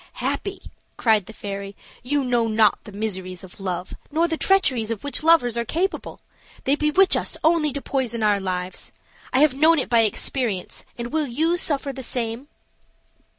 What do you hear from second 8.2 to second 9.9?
our lives; I have known it